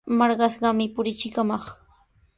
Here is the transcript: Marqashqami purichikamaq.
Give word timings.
Marqashqami 0.19 0.87
purichikamaq. 0.95 1.65